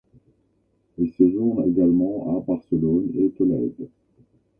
[0.97, 3.87] Il séjourne également à Barcelone et Tolède.